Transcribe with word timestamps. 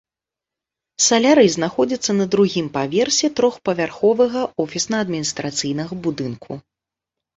Салярый 1.07 1.49
знаходзіцца 1.55 2.11
на 2.19 2.25
другім 2.35 2.67
паверсе 2.77 3.27
трохпавярховага 3.41 4.41
офісна-адміністрацыйнага 4.65 5.93
будынку. 6.09 6.51